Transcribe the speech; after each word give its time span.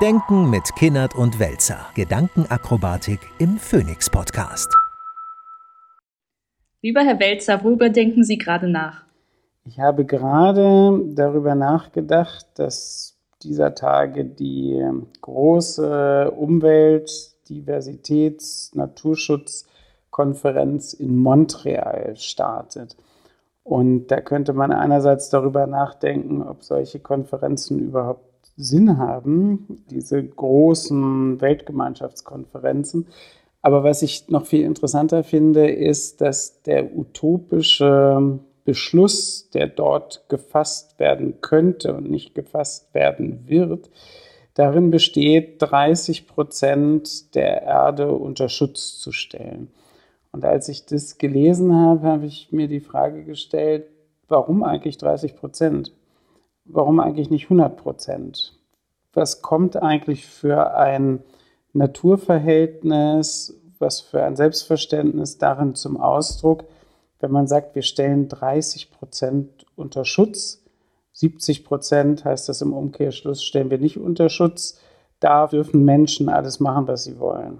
Denken 0.00 0.48
mit 0.48 0.74
Kinnert 0.76 1.14
und 1.14 1.38
Welzer. 1.38 1.84
Gedankenakrobatik 1.94 3.20
im 3.38 3.58
Phoenix 3.58 4.08
Podcast. 4.08 4.74
Lieber 6.80 7.02
Herr 7.02 7.20
Welzer, 7.20 7.62
worüber 7.62 7.90
denken 7.90 8.24
Sie 8.24 8.38
gerade 8.38 8.66
nach? 8.66 9.04
Ich 9.66 9.78
habe 9.78 10.06
gerade 10.06 11.02
darüber 11.14 11.54
nachgedacht, 11.54 12.46
dass 12.54 13.18
dieser 13.42 13.74
Tage 13.74 14.24
die 14.24 14.82
große 15.20 16.30
Umwelt-, 16.30 17.34
Diversitäts-, 17.50 18.74
Naturschutzkonferenz 18.74 20.94
in 20.94 21.18
Montreal 21.18 22.16
startet. 22.16 22.96
Und 23.64 24.06
da 24.06 24.22
könnte 24.22 24.54
man 24.54 24.72
einerseits 24.72 25.28
darüber 25.28 25.66
nachdenken, 25.66 26.42
ob 26.42 26.64
solche 26.64 27.00
Konferenzen 27.00 27.80
überhaupt 27.80 28.29
Sinn 28.62 28.98
haben, 28.98 29.84
diese 29.90 30.22
großen 30.22 31.40
Weltgemeinschaftskonferenzen. 31.40 33.06
Aber 33.62 33.84
was 33.84 34.02
ich 34.02 34.28
noch 34.28 34.46
viel 34.46 34.64
interessanter 34.64 35.22
finde, 35.22 35.70
ist, 35.70 36.20
dass 36.20 36.62
der 36.62 36.96
utopische 36.96 38.38
Beschluss, 38.64 39.50
der 39.50 39.66
dort 39.66 40.24
gefasst 40.28 40.98
werden 40.98 41.40
könnte 41.40 41.94
und 41.94 42.10
nicht 42.10 42.34
gefasst 42.34 42.94
werden 42.94 43.46
wird, 43.46 43.90
darin 44.54 44.90
besteht, 44.90 45.56
30 45.58 46.26
Prozent 46.26 47.34
der 47.34 47.62
Erde 47.62 48.12
unter 48.12 48.48
Schutz 48.48 48.98
zu 48.98 49.12
stellen. 49.12 49.70
Und 50.32 50.44
als 50.44 50.68
ich 50.68 50.86
das 50.86 51.18
gelesen 51.18 51.74
habe, 51.74 52.06
habe 52.06 52.26
ich 52.26 52.52
mir 52.52 52.68
die 52.68 52.80
Frage 52.80 53.24
gestellt, 53.24 53.86
warum 54.28 54.62
eigentlich 54.62 54.96
30 54.98 55.36
Prozent? 55.36 55.92
Warum 56.72 57.00
eigentlich 57.00 57.30
nicht 57.30 57.44
100 57.44 57.76
Prozent? 57.76 58.58
Was 59.12 59.42
kommt 59.42 59.76
eigentlich 59.76 60.26
für 60.26 60.74
ein 60.76 61.22
Naturverhältnis, 61.72 63.60
was 63.78 64.00
für 64.00 64.22
ein 64.22 64.36
Selbstverständnis 64.36 65.38
darin 65.38 65.74
zum 65.74 66.00
Ausdruck, 66.00 66.64
wenn 67.20 67.30
man 67.30 67.46
sagt, 67.46 67.74
wir 67.74 67.82
stellen 67.82 68.28
30 68.28 68.90
Prozent 68.90 69.66
unter 69.76 70.04
Schutz, 70.04 70.64
70 71.12 71.64
Prozent 71.64 72.24
heißt 72.24 72.48
das 72.48 72.62
im 72.62 72.72
Umkehrschluss, 72.72 73.42
stellen 73.42 73.70
wir 73.70 73.78
nicht 73.78 73.98
unter 73.98 74.28
Schutz, 74.28 74.78
da 75.18 75.46
dürfen 75.46 75.84
Menschen 75.84 76.28
alles 76.28 76.60
machen, 76.60 76.88
was 76.88 77.04
sie 77.04 77.18
wollen. 77.18 77.58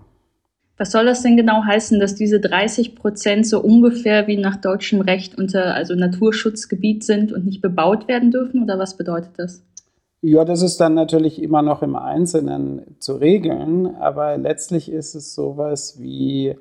Was 0.80 0.92
soll 0.92 1.04
das 1.04 1.22
denn 1.22 1.36
genau 1.36 1.62
heißen, 1.62 2.00
dass 2.00 2.14
diese 2.14 2.40
30 2.40 2.94
Prozent 2.94 3.46
so 3.46 3.60
ungefähr 3.60 4.26
wie 4.28 4.38
nach 4.38 4.56
deutschem 4.56 5.02
Recht 5.02 5.36
unter 5.36 5.74
also 5.74 5.94
Naturschutzgebiet 5.94 7.04
sind 7.04 7.32
und 7.34 7.44
nicht 7.44 7.60
bebaut 7.60 8.08
werden 8.08 8.30
dürfen? 8.30 8.62
Oder 8.62 8.78
was 8.78 8.96
bedeutet 8.96 9.32
das? 9.36 9.62
Ja, 10.22 10.42
das 10.46 10.62
ist 10.62 10.78
dann 10.78 10.94
natürlich 10.94 11.42
immer 11.42 11.60
noch 11.60 11.82
im 11.82 11.96
Einzelnen 11.96 12.96
zu 12.98 13.16
regeln, 13.16 13.94
aber 13.96 14.38
letztlich 14.38 14.90
ist 14.90 15.14
es 15.14 15.34
sowas 15.34 16.00
wie 16.00 16.56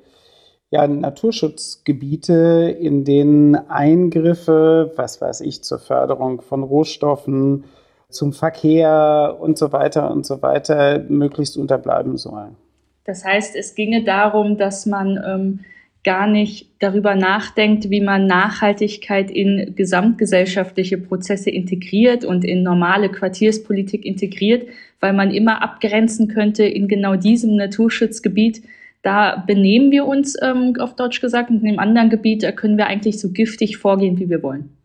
ja, 0.68 0.86
Naturschutzgebiete, 0.86 2.76
in 2.78 3.06
denen 3.06 3.54
Eingriffe, 3.54 4.92
was 4.96 5.22
weiß 5.22 5.40
ich, 5.40 5.64
zur 5.64 5.78
Förderung 5.78 6.42
von 6.42 6.62
Rohstoffen, 6.62 7.64
zum 8.10 8.34
Verkehr 8.34 9.38
und 9.40 9.56
so 9.56 9.72
weiter 9.72 10.10
und 10.10 10.26
so 10.26 10.42
weiter 10.42 10.98
möglichst 11.08 11.56
unterbleiben 11.56 12.18
sollen. 12.18 12.58
Das 13.04 13.24
heißt, 13.24 13.56
es 13.56 13.74
ginge 13.74 14.04
darum, 14.04 14.56
dass 14.56 14.86
man 14.86 15.18
ähm, 15.26 15.60
gar 16.04 16.26
nicht 16.26 16.68
darüber 16.78 17.14
nachdenkt, 17.14 17.90
wie 17.90 18.00
man 18.00 18.26
Nachhaltigkeit 18.26 19.30
in 19.30 19.74
gesamtgesellschaftliche 19.76 20.96
Prozesse 20.96 21.50
integriert 21.50 22.24
und 22.24 22.44
in 22.44 22.62
normale 22.62 23.10
Quartierspolitik 23.10 24.04
integriert, 24.06 24.68
weil 25.00 25.12
man 25.12 25.30
immer 25.30 25.62
abgrenzen 25.62 26.28
könnte 26.28 26.64
in 26.64 26.88
genau 26.88 27.16
diesem 27.16 27.56
Naturschutzgebiet. 27.56 28.62
Da 29.02 29.42
benehmen 29.46 29.90
wir 29.90 30.06
uns, 30.06 30.36
ähm, 30.42 30.74
auf 30.78 30.94
Deutsch 30.94 31.20
gesagt, 31.20 31.50
und 31.50 31.60
in 31.60 31.66
dem 31.66 31.78
anderen 31.78 32.10
Gebiet 32.10 32.44
können 32.56 32.78
wir 32.78 32.86
eigentlich 32.86 33.20
so 33.20 33.30
giftig 33.30 33.76
vorgehen, 33.76 34.18
wie 34.18 34.30
wir 34.30 34.42
wollen. 34.42 34.76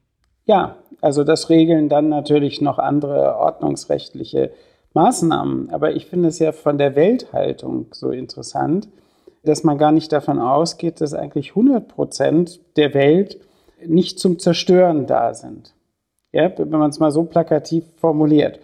Ja, 0.46 0.78
also 1.02 1.24
das 1.24 1.50
regeln 1.50 1.90
dann 1.90 2.10
natürlich 2.10 2.62
noch 2.62 2.78
andere 2.78 3.38
ordnungsrechtliche 3.38 4.52
Maßnahmen. 4.96 5.70
Aber 5.70 5.96
ich 5.96 6.08
finde 6.08 6.30
es 6.30 6.40
ja 6.40 6.52
von 6.52 6.78
der 6.78 6.96
Welthaltung 6.96 7.88
so 7.92 8.10
interessant, 8.10 8.88
dass 9.44 9.64
man 9.64 9.78
gar 9.78 9.92
nicht 9.92 10.12
davon 10.12 10.40
ausgeht, 10.40 11.02
dass 11.02 11.14
eigentlich 11.14 11.50
100 11.50 11.88
Prozent 11.88 12.60
der 12.78 12.94
Welt 12.94 13.40
nicht 13.86 14.20
zum 14.20 14.40
Zerstören 14.40 15.06
da 15.06 15.34
sind. 15.34 15.74
Ja, 16.32 16.52
wenn 16.58 16.70
man 16.70 16.90
es 16.90 17.00
mal 17.00 17.12
so 17.12 17.24
plakativ 17.24 17.86
formuliert. 17.98 18.60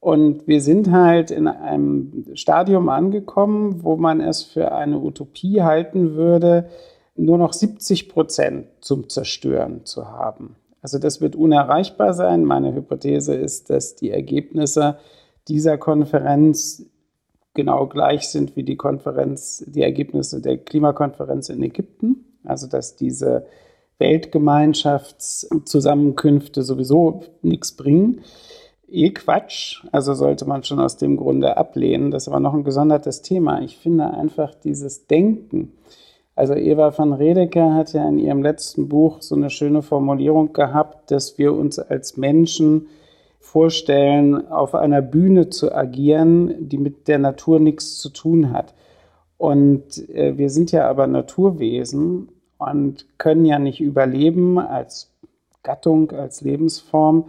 Und 0.00 0.48
wir 0.48 0.60
sind 0.60 0.90
halt 0.90 1.30
in 1.30 1.46
einem 1.46 2.24
Stadium 2.34 2.88
angekommen, 2.88 3.84
wo 3.84 3.96
man 3.96 4.20
es 4.20 4.42
für 4.42 4.72
eine 4.72 4.98
Utopie 4.98 5.62
halten 5.62 6.14
würde, 6.14 6.68
nur 7.14 7.38
noch 7.38 7.52
70 7.52 8.08
Prozent 8.08 8.66
zum 8.80 9.08
Zerstören 9.08 9.84
zu 9.84 10.08
haben. 10.10 10.56
Also 10.80 10.98
das 10.98 11.20
wird 11.20 11.36
unerreichbar 11.36 12.14
sein. 12.14 12.44
Meine 12.44 12.74
Hypothese 12.74 13.34
ist, 13.34 13.70
dass 13.70 13.94
die 13.94 14.10
Ergebnisse 14.10 14.96
dieser 15.48 15.78
Konferenz 15.78 16.84
genau 17.54 17.86
gleich 17.86 18.28
sind 18.28 18.56
wie 18.56 18.62
die 18.62 18.76
Konferenz, 18.76 19.64
die 19.66 19.82
Ergebnisse 19.82 20.40
der 20.40 20.58
Klimakonferenz 20.58 21.48
in 21.48 21.60
Ägypten. 21.62 22.24
Also 22.44 22.66
dass 22.66 22.96
diese 22.96 23.46
Weltgemeinschaftszusammenkünfte 23.98 26.62
sowieso 26.62 27.22
nichts 27.42 27.72
bringen. 27.72 28.22
Eh 28.90 29.10
Quatsch, 29.10 29.84
also 29.92 30.14
sollte 30.14 30.44
man 30.44 30.64
schon 30.64 30.80
aus 30.80 30.96
dem 30.96 31.16
Grunde 31.16 31.56
ablehnen. 31.56 32.10
Das 32.10 32.24
ist 32.24 32.28
aber 32.28 32.40
noch 32.40 32.54
ein 32.54 32.64
gesondertes 32.64 33.22
Thema. 33.22 33.62
Ich 33.62 33.78
finde 33.78 34.12
einfach 34.12 34.54
dieses 34.54 35.06
Denken. 35.06 35.72
Also 36.34 36.54
Eva 36.54 36.90
von 36.90 37.12
Redeker 37.12 37.74
hat 37.74 37.92
ja 37.92 38.08
in 38.08 38.18
ihrem 38.18 38.42
letzten 38.42 38.88
Buch 38.88 39.22
so 39.22 39.34
eine 39.34 39.50
schöne 39.50 39.82
Formulierung 39.82 40.52
gehabt, 40.52 41.10
dass 41.10 41.38
wir 41.38 41.54
uns 41.54 41.78
als 41.78 42.16
Menschen 42.16 42.88
vorstellen, 43.42 44.48
auf 44.48 44.74
einer 44.74 45.02
Bühne 45.02 45.50
zu 45.50 45.74
agieren, 45.74 46.68
die 46.68 46.78
mit 46.78 47.08
der 47.08 47.18
Natur 47.18 47.58
nichts 47.60 47.98
zu 47.98 48.08
tun 48.08 48.52
hat. 48.52 48.72
Und 49.36 50.08
äh, 50.08 50.38
wir 50.38 50.48
sind 50.48 50.72
ja 50.72 50.88
aber 50.88 51.06
Naturwesen 51.06 52.28
und 52.56 53.06
können 53.18 53.44
ja 53.44 53.58
nicht 53.58 53.80
überleben 53.80 54.58
als 54.58 55.10
Gattung, 55.64 56.12
als 56.12 56.40
Lebensform, 56.40 57.26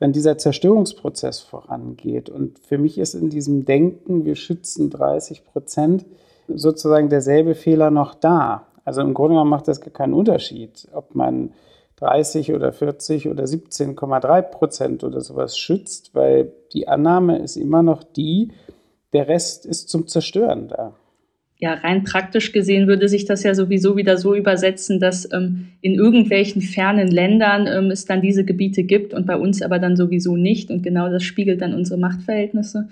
wenn 0.00 0.12
dieser 0.12 0.36
Zerstörungsprozess 0.36 1.40
vorangeht. 1.40 2.28
Und 2.28 2.58
für 2.58 2.78
mich 2.78 2.98
ist 2.98 3.14
in 3.14 3.30
diesem 3.30 3.64
Denken, 3.64 4.24
wir 4.24 4.34
schützen 4.34 4.90
30 4.90 5.44
Prozent, 5.44 6.04
sozusagen 6.48 7.08
derselbe 7.08 7.54
Fehler 7.54 7.90
noch 7.90 8.14
da. 8.14 8.66
Also 8.84 9.00
im 9.00 9.14
Grunde 9.14 9.34
genommen 9.34 9.50
macht 9.50 9.68
das 9.68 9.80
keinen 9.80 10.14
Unterschied, 10.14 10.88
ob 10.92 11.14
man 11.14 11.52
30 12.02 12.52
oder 12.52 12.72
40 12.72 13.28
oder 13.28 13.44
17,3 13.44 14.42
Prozent 14.42 15.04
oder 15.04 15.20
sowas 15.20 15.56
schützt, 15.56 16.14
weil 16.14 16.52
die 16.72 16.88
Annahme 16.88 17.38
ist 17.38 17.56
immer 17.56 17.82
noch 17.82 18.02
die, 18.02 18.50
der 19.12 19.28
Rest 19.28 19.66
ist 19.66 19.88
zum 19.88 20.08
Zerstören 20.08 20.68
da. 20.68 20.94
Ja, 21.58 21.74
rein 21.74 22.02
praktisch 22.02 22.50
gesehen 22.50 22.88
würde 22.88 23.08
sich 23.08 23.24
das 23.24 23.44
ja 23.44 23.54
sowieso 23.54 23.96
wieder 23.96 24.18
so 24.18 24.34
übersetzen, 24.34 24.98
dass 24.98 25.32
ähm, 25.32 25.68
in 25.80 25.94
irgendwelchen 25.94 26.60
fernen 26.60 27.06
Ländern 27.06 27.68
ähm, 27.68 27.92
es 27.92 28.04
dann 28.04 28.20
diese 28.20 28.44
Gebiete 28.44 28.82
gibt 28.82 29.14
und 29.14 29.26
bei 29.26 29.36
uns 29.36 29.62
aber 29.62 29.78
dann 29.78 29.94
sowieso 29.94 30.36
nicht. 30.36 30.70
Und 30.70 30.82
genau 30.82 31.08
das 31.08 31.22
spiegelt 31.22 31.62
dann 31.62 31.72
unsere 31.72 32.00
Machtverhältnisse. 32.00 32.88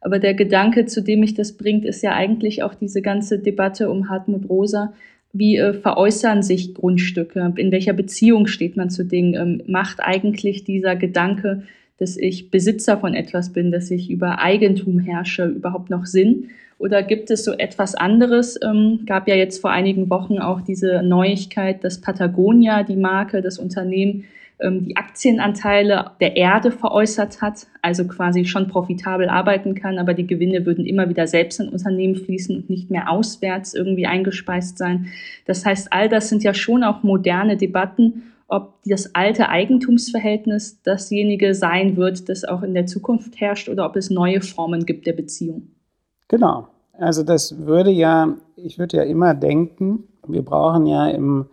Aber 0.00 0.18
der 0.18 0.32
Gedanke, 0.32 0.86
zu 0.86 1.02
dem 1.02 1.20
mich 1.20 1.34
das 1.34 1.52
bringt, 1.52 1.84
ist 1.84 2.02
ja 2.02 2.12
eigentlich 2.12 2.62
auch 2.62 2.74
diese 2.74 3.02
ganze 3.02 3.40
Debatte 3.40 3.90
um 3.90 4.08
Hartmut 4.08 4.48
Rosa, 4.48 4.94
wie 5.34 5.56
äh, 5.56 5.74
veräußern 5.74 6.42
sich 6.42 6.74
Grundstücke? 6.74 7.52
In 7.56 7.72
welcher 7.72 7.92
Beziehung 7.92 8.46
steht 8.46 8.76
man 8.76 8.88
zu 8.88 9.04
Dingen? 9.04 9.34
Ähm, 9.34 9.62
macht 9.66 10.00
eigentlich 10.00 10.64
dieser 10.64 10.96
Gedanke, 10.96 11.64
dass 11.98 12.16
ich 12.16 12.50
Besitzer 12.50 12.98
von 12.98 13.14
etwas 13.14 13.52
bin, 13.52 13.70
dass 13.70 13.90
ich 13.90 14.10
über 14.10 14.40
Eigentum 14.40 14.98
herrsche, 14.98 15.46
überhaupt 15.46 15.90
noch 15.90 16.06
Sinn? 16.06 16.50
Oder 16.78 17.02
gibt 17.02 17.30
es 17.30 17.44
so 17.44 17.52
etwas 17.52 17.94
anderes? 17.94 18.58
Ähm, 18.62 19.00
gab 19.06 19.28
ja 19.28 19.36
jetzt 19.36 19.60
vor 19.60 19.70
einigen 19.70 20.10
Wochen 20.10 20.38
auch 20.38 20.60
diese 20.60 21.02
Neuigkeit, 21.02 21.84
dass 21.84 22.00
Patagonia, 22.00 22.82
die 22.82 22.96
Marke, 22.96 23.42
das 23.42 23.58
Unternehmen, 23.58 24.24
ähm, 24.60 24.84
die 24.84 24.96
Aktienanteile 24.96 26.12
der 26.20 26.36
Erde 26.36 26.70
veräußert 26.70 27.42
hat, 27.42 27.66
also 27.82 28.06
quasi 28.06 28.44
schon 28.44 28.68
profitabel 28.68 29.28
arbeiten 29.28 29.74
kann, 29.74 29.98
aber 29.98 30.14
die 30.14 30.26
Gewinne 30.26 30.64
würden 30.64 30.86
immer 30.86 31.08
wieder 31.08 31.26
selbst 31.26 31.58
in 31.58 31.68
Unternehmen 31.68 32.16
fließen 32.16 32.56
und 32.56 32.70
nicht 32.70 32.90
mehr 32.90 33.10
auswärts 33.10 33.74
irgendwie 33.74 34.06
eingespeist 34.06 34.78
sein. 34.78 35.06
Das 35.46 35.66
heißt, 35.66 35.92
all 35.92 36.08
das 36.08 36.28
sind 36.28 36.44
ja 36.44 36.54
schon 36.54 36.84
auch 36.84 37.02
moderne 37.02 37.56
Debatten, 37.56 38.33
ob 38.48 38.74
das 38.84 39.14
alte 39.14 39.48
Eigentumsverhältnis 39.48 40.82
dasjenige 40.82 41.54
sein 41.54 41.96
wird, 41.96 42.28
das 42.28 42.44
auch 42.44 42.62
in 42.62 42.74
der 42.74 42.86
Zukunft 42.86 43.40
herrscht 43.40 43.68
oder 43.68 43.86
ob 43.86 43.96
es 43.96 44.10
neue 44.10 44.40
Formen 44.40 44.86
gibt 44.86 45.06
der 45.06 45.14
Beziehung. 45.14 45.68
Genau. 46.28 46.68
Also 46.98 47.22
das 47.22 47.66
würde 47.66 47.90
ja, 47.90 48.34
ich 48.56 48.78
würde 48.78 48.98
ja 48.98 49.02
immer 49.02 49.34
denken, 49.34 50.04
wir 50.26 50.42
brauchen 50.42 50.86
ja 50.86 51.08
im 51.08 51.46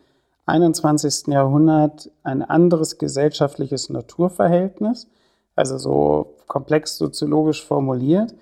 21. 0.46 1.28
Jahrhundert 1.28 2.12
ein 2.24 2.42
anderes 2.42 2.98
gesellschaftliches 2.98 3.90
Naturverhältnis, 3.90 5.08
also 5.56 5.78
so 5.78 6.36
komplex 6.48 6.98
soziologisch 6.98 7.66
formuliert, 7.66 8.36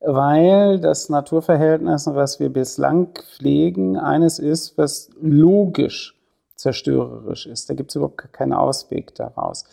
weil 0.00 0.78
das 0.80 1.08
Naturverhältnis, 1.08 2.06
was 2.06 2.38
wir 2.38 2.50
bislang 2.50 3.08
pflegen, 3.08 3.96
eines 3.96 4.38
ist, 4.38 4.78
was 4.78 5.10
logisch 5.20 6.17
zerstörerisch 6.58 7.46
ist. 7.46 7.70
Da 7.70 7.74
gibt 7.74 7.90
es 7.90 7.96
überhaupt 7.96 8.32
keinen 8.32 8.52
Ausweg 8.52 9.14
daraus. 9.14 9.64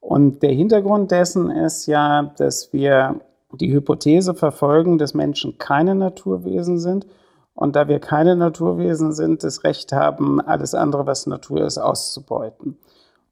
Und 0.00 0.42
der 0.42 0.52
Hintergrund 0.52 1.10
dessen 1.10 1.50
ist 1.50 1.86
ja, 1.86 2.32
dass 2.38 2.72
wir 2.72 3.20
die 3.52 3.72
Hypothese 3.72 4.34
verfolgen, 4.34 4.98
dass 4.98 5.14
Menschen 5.14 5.58
keine 5.58 5.94
Naturwesen 5.94 6.78
sind 6.78 7.06
und 7.54 7.74
da 7.74 7.88
wir 7.88 7.98
keine 7.98 8.36
Naturwesen 8.36 9.12
sind, 9.12 9.42
das 9.42 9.64
Recht 9.64 9.92
haben, 9.92 10.40
alles 10.40 10.74
andere, 10.74 11.06
was 11.06 11.26
Natur 11.26 11.66
ist, 11.66 11.78
auszubeuten. 11.78 12.78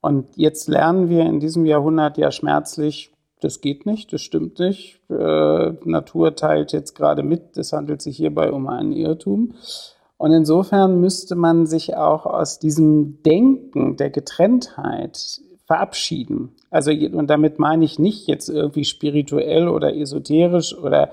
Und 0.00 0.36
jetzt 0.36 0.68
lernen 0.68 1.08
wir 1.08 1.24
in 1.24 1.38
diesem 1.38 1.64
Jahrhundert 1.64 2.18
ja 2.18 2.32
schmerzlich, 2.32 3.12
das 3.40 3.60
geht 3.60 3.86
nicht, 3.86 4.12
das 4.12 4.22
stimmt 4.22 4.58
nicht. 4.58 5.00
Äh, 5.10 5.72
Natur 5.84 6.34
teilt 6.34 6.72
jetzt 6.72 6.94
gerade 6.94 7.22
mit, 7.22 7.56
es 7.56 7.72
handelt 7.72 8.02
sich 8.02 8.16
hierbei 8.16 8.50
um 8.50 8.66
einen 8.66 8.92
Irrtum. 8.92 9.54
Und 10.18 10.32
insofern 10.32 11.00
müsste 11.00 11.34
man 11.36 11.66
sich 11.66 11.96
auch 11.96 12.24
aus 12.26 12.58
diesem 12.58 13.22
Denken 13.22 13.96
der 13.96 14.10
Getrenntheit 14.10 15.40
verabschieden. 15.66 16.54
Also, 16.70 16.90
und 16.90 17.28
damit 17.28 17.58
meine 17.58 17.84
ich 17.84 17.98
nicht 17.98 18.26
jetzt 18.26 18.48
irgendwie 18.48 18.84
spirituell 18.84 19.68
oder 19.68 19.94
esoterisch 19.94 20.76
oder 20.76 21.10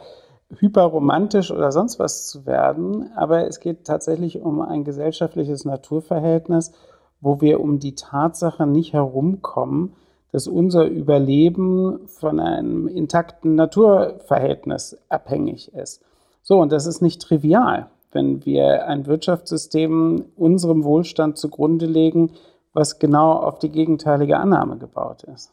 hyperromantisch 0.60 1.52
oder 1.52 1.72
sonst 1.72 2.00
was 2.00 2.28
zu 2.28 2.46
werden, 2.46 3.12
aber 3.16 3.48
es 3.48 3.60
geht 3.60 3.86
tatsächlich 3.86 4.42
um 4.42 4.62
ein 4.62 4.84
gesellschaftliches 4.84 5.66
Naturverhältnis, 5.66 6.72
wo 7.20 7.42
wir 7.42 7.60
um 7.60 7.80
die 7.80 7.96
Tatsache 7.96 8.68
nicht 8.68 8.94
herumkommen, 8.94 9.94
dass 10.32 10.48
unser 10.48 10.86
Überleben 10.86 12.08
von 12.08 12.40
einem 12.40 12.88
intakten 12.88 13.56
Naturverhältnis 13.56 14.98
abhängig 15.10 15.74
ist. 15.74 16.04
So, 16.42 16.60
und 16.60 16.72
das 16.72 16.86
ist 16.86 17.02
nicht 17.02 17.22
trivial, 17.22 17.90
wenn 18.13 18.45
wir 18.45 18.88
ein 18.88 19.06
Wirtschaftssystem 19.06 20.25
unserem 20.36 20.83
Wohlstand 20.83 21.38
zugrunde 21.38 21.86
legen, 21.86 22.31
was 22.74 23.00
genau 23.00 23.33
auf 23.33 23.60
die 23.60 23.69
gegenteilige 23.69 24.38
Annahme 24.38 24.77
gebaut 24.77 25.24
ist. 25.24 25.51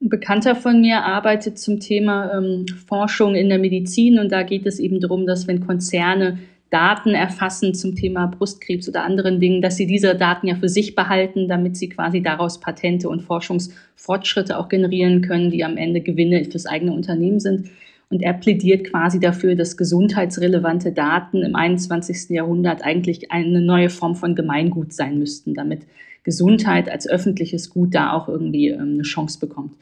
Ein 0.00 0.08
Bekannter 0.08 0.56
von 0.56 0.80
mir 0.80 1.04
arbeitet 1.04 1.58
zum 1.58 1.78
Thema 1.78 2.32
ähm, 2.36 2.66
Forschung 2.88 3.36
in 3.36 3.48
der 3.48 3.58
Medizin 3.58 4.18
und 4.18 4.32
da 4.32 4.42
geht 4.42 4.66
es 4.66 4.80
eben 4.80 5.00
darum, 5.00 5.26
dass 5.26 5.46
wenn 5.46 5.64
Konzerne 5.64 6.38
Daten 6.72 7.10
erfassen 7.10 7.74
zum 7.74 7.94
Thema 7.94 8.26
Brustkrebs 8.26 8.88
oder 8.88 9.04
anderen 9.04 9.40
Dingen, 9.40 9.60
dass 9.60 9.76
sie 9.76 9.86
diese 9.86 10.16
Daten 10.16 10.48
ja 10.48 10.54
für 10.56 10.70
sich 10.70 10.94
behalten, 10.94 11.46
damit 11.46 11.76
sie 11.76 11.90
quasi 11.90 12.22
daraus 12.22 12.60
Patente 12.60 13.10
und 13.10 13.20
Forschungsfortschritte 13.20 14.58
auch 14.58 14.70
generieren 14.70 15.20
können, 15.20 15.50
die 15.50 15.64
am 15.64 15.76
Ende 15.76 16.00
Gewinne 16.00 16.42
fürs 16.46 16.64
eigene 16.64 16.92
Unternehmen 16.92 17.40
sind. 17.40 17.68
Und 18.12 18.20
er 18.20 18.34
plädiert 18.34 18.84
quasi 18.84 19.20
dafür, 19.20 19.54
dass 19.54 19.78
gesundheitsrelevante 19.78 20.92
Daten 20.92 21.42
im 21.42 21.54
21. 21.54 22.28
Jahrhundert 22.28 22.84
eigentlich 22.84 23.32
eine 23.32 23.62
neue 23.62 23.88
Form 23.88 24.16
von 24.16 24.34
Gemeingut 24.34 24.92
sein 24.92 25.18
müssten, 25.18 25.54
damit 25.54 25.86
Gesundheit 26.22 26.90
als 26.90 27.08
öffentliches 27.08 27.70
Gut 27.70 27.94
da 27.94 28.12
auch 28.12 28.28
irgendwie 28.28 28.68
ähm, 28.68 28.80
eine 28.80 29.02
Chance 29.02 29.40
bekommt. 29.40 29.72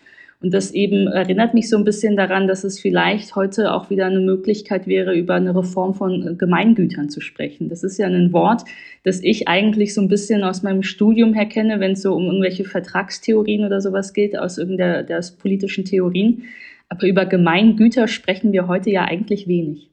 Und 0.40 0.54
das 0.54 0.70
eben 0.70 1.08
erinnert 1.08 1.54
mich 1.54 1.68
so 1.68 1.76
ein 1.76 1.82
bisschen 1.82 2.16
daran, 2.16 2.46
dass 2.46 2.62
es 2.62 2.78
vielleicht 2.78 3.34
heute 3.34 3.74
auch 3.74 3.90
wieder 3.90 4.06
eine 4.06 4.20
Möglichkeit 4.20 4.86
wäre, 4.86 5.12
über 5.12 5.34
eine 5.34 5.56
Reform 5.56 5.94
von 5.94 6.24
äh, 6.24 6.34
Gemeingütern 6.36 7.10
zu 7.10 7.20
sprechen. 7.20 7.68
Das 7.68 7.82
ist 7.82 7.98
ja 7.98 8.06
ein 8.06 8.32
Wort, 8.32 8.62
das 9.02 9.24
ich 9.24 9.48
eigentlich 9.48 9.92
so 9.92 10.00
ein 10.02 10.08
bisschen 10.08 10.44
aus 10.44 10.62
meinem 10.62 10.84
Studium 10.84 11.34
her 11.34 11.46
kenne, 11.46 11.80
wenn 11.80 11.92
es 11.92 12.02
so 12.02 12.14
um 12.14 12.26
irgendwelche 12.26 12.64
Vertragstheorien 12.64 13.64
oder 13.64 13.80
sowas 13.80 14.12
geht, 14.12 14.38
aus 14.38 14.56
irgendeiner 14.56 15.02
der 15.02 15.20
politischen 15.36 15.84
Theorien. 15.84 16.44
Aber 16.90 17.06
über 17.06 17.24
Gemeingüter 17.24 18.08
sprechen 18.08 18.52
wir 18.52 18.66
heute 18.68 18.90
ja 18.90 19.02
eigentlich 19.04 19.46
wenig. 19.46 19.90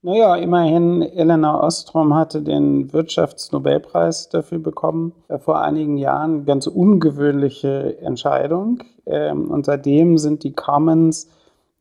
Naja, 0.00 0.36
immerhin, 0.36 1.02
Elena 1.02 1.60
Ostrom 1.60 2.14
hatte 2.14 2.40
den 2.40 2.92
Wirtschaftsnobelpreis 2.92 4.28
dafür 4.28 4.58
bekommen, 4.58 5.12
äh, 5.28 5.38
vor 5.38 5.60
einigen 5.60 5.98
Jahren. 5.98 6.46
Ganz 6.46 6.66
ungewöhnliche 6.66 7.98
Entscheidung. 8.00 8.82
Ähm, 9.06 9.50
und 9.50 9.66
seitdem 9.66 10.16
sind 10.16 10.44
die 10.44 10.52
Commons 10.52 11.28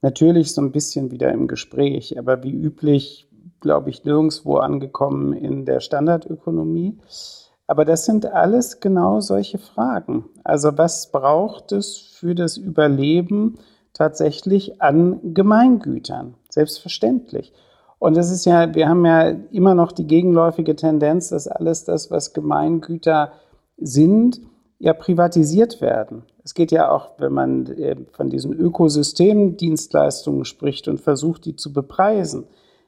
natürlich 0.01 0.53
so 0.53 0.61
ein 0.61 0.71
bisschen 0.71 1.11
wieder 1.11 1.31
im 1.31 1.47
Gespräch, 1.47 2.17
aber 2.19 2.43
wie 2.43 2.51
üblich, 2.51 3.29
glaube 3.61 3.89
ich, 3.89 4.03
nirgendwo 4.03 4.57
angekommen 4.57 5.33
in 5.33 5.65
der 5.65 5.79
Standardökonomie. 5.79 6.97
Aber 7.67 7.85
das 7.85 8.05
sind 8.05 8.25
alles 8.25 8.79
genau 8.79 9.19
solche 9.19 9.59
Fragen. 9.59 10.25
Also 10.43 10.77
was 10.77 11.11
braucht 11.11 11.71
es 11.71 11.97
für 11.97 12.33
das 12.33 12.57
Überleben 12.57 13.59
tatsächlich 13.97 14.81
an 14.81 15.33
Gemeingütern? 15.33 16.35
Selbstverständlich. 16.49 17.53
Und 17.99 18.17
es 18.17 18.31
ist 18.31 18.45
ja, 18.45 18.73
wir 18.75 18.87
haben 18.87 19.05
ja 19.05 19.29
immer 19.51 19.73
noch 19.73 19.91
die 19.91 20.05
gegenläufige 20.05 20.75
Tendenz, 20.75 21.29
dass 21.29 21.47
alles 21.47 21.83
das, 21.83 22.11
was 22.11 22.33
Gemeingüter 22.33 23.31
sind, 23.77 24.39
ja 24.79 24.93
privatisiert 24.93 25.81
werden. 25.81 26.23
Es 26.43 26.53
geht 26.53 26.71
ja 26.71 26.91
auch, 26.91 27.11
wenn 27.17 27.33
man 27.33 27.65
äh, 27.65 27.95
von 28.11 28.29
diesen 28.29 28.53
Ökosystemdienstleistungen 28.53 30.45
spricht 30.45 30.87
und 30.87 31.01
versucht, 31.01 31.45
die 31.45 31.55
zu 31.55 31.73
bepreisen, 31.73 32.45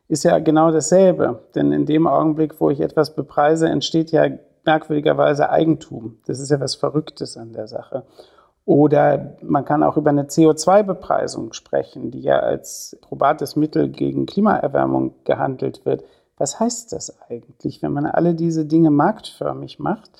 ist 0.07 0.23
ja 0.23 0.39
genau 0.39 0.71
dasselbe. 0.71 1.39
Denn 1.55 1.71
in 1.71 1.85
dem 1.85 2.07
Augenblick, 2.07 2.59
wo 2.59 2.69
ich 2.69 2.79
etwas 2.79 3.15
bepreise, 3.15 3.67
entsteht 3.67 4.11
ja 4.11 4.27
merkwürdigerweise 4.65 5.49
Eigentum. 5.49 6.17
Das 6.25 6.39
ist 6.39 6.51
ja 6.51 6.59
was 6.59 6.75
Verrücktes 6.75 7.37
an 7.37 7.53
der 7.53 7.67
Sache. 7.67 8.03
Oder 8.65 9.37
man 9.41 9.65
kann 9.65 9.81
auch 9.81 9.97
über 9.97 10.11
eine 10.11 10.25
CO2-Bepreisung 10.25 11.53
sprechen, 11.53 12.11
die 12.11 12.21
ja 12.21 12.39
als 12.39 12.97
probates 13.01 13.55
Mittel 13.55 13.89
gegen 13.89 14.25
Klimaerwärmung 14.25 15.15
gehandelt 15.23 15.85
wird. 15.85 16.03
Was 16.37 16.59
heißt 16.59 16.93
das 16.93 17.19
eigentlich, 17.29 17.81
wenn 17.81 17.93
man 17.93 18.05
alle 18.05 18.35
diese 18.35 18.65
Dinge 18.65 18.91
marktförmig 18.91 19.79
macht? 19.79 20.11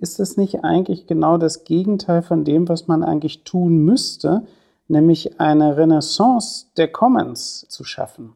Ist 0.00 0.18
das 0.18 0.36
nicht 0.36 0.64
eigentlich 0.64 1.06
genau 1.06 1.38
das 1.38 1.64
Gegenteil 1.64 2.22
von 2.22 2.44
dem, 2.44 2.68
was 2.68 2.88
man 2.88 3.02
eigentlich 3.02 3.44
tun 3.44 3.78
müsste, 3.78 4.42
nämlich 4.88 5.40
eine 5.40 5.76
Renaissance 5.76 6.66
der 6.76 6.88
Commons 6.88 7.66
zu 7.68 7.84
schaffen, 7.84 8.34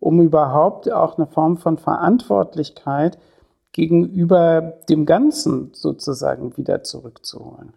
um 0.00 0.20
überhaupt 0.20 0.90
auch 0.90 1.16
eine 1.16 1.26
Form 1.26 1.58
von 1.58 1.78
Verantwortlichkeit 1.78 3.18
gegenüber 3.72 4.74
dem 4.88 5.06
Ganzen 5.06 5.70
sozusagen 5.74 6.56
wieder 6.56 6.82
zurückzuholen? 6.82 7.72